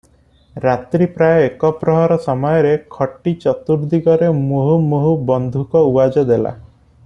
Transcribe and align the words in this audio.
ରାତ୍ରୀ 0.61 1.07
ପ୍ରାୟ 1.17 1.41
ଏକପ୍ରହର 1.49 2.17
ସମୟରେ 2.23 2.71
ଖଟି 2.97 3.35
ଚତୁର୍ଦ୍ଦିଗରେ 3.45 4.31
ମୁହୁର୍ମୁହୁ 4.41 5.13
ବନ୍ଧୁକ 5.33 5.85
ଉଆଜ 5.93 6.27
ଦେଲା। 6.33 6.57